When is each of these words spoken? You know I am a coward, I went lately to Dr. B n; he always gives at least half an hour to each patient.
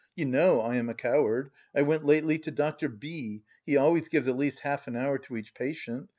You 0.15 0.25
know 0.25 0.61
I 0.61 0.77
am 0.77 0.89
a 0.89 0.95
coward, 0.95 1.51
I 1.75 1.83
went 1.83 2.03
lately 2.07 2.39
to 2.39 2.49
Dr. 2.49 2.89
B 2.89 3.33
n; 3.35 3.41
he 3.67 3.77
always 3.77 4.07
gives 4.09 4.27
at 4.27 4.35
least 4.35 4.61
half 4.61 4.87
an 4.87 4.95
hour 4.95 5.19
to 5.19 5.37
each 5.37 5.53
patient. 5.53 6.09